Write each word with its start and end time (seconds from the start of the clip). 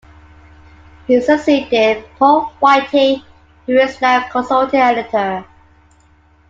He 1.05 1.21
succeeded 1.21 2.03
Paul 2.17 2.45
Whiting, 2.59 3.21
who 3.67 3.73
is 3.77 4.01
now 4.01 4.27
Consulting 4.31 4.79
Editor. 4.79 5.45